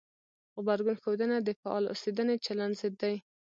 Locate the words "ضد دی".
2.81-3.15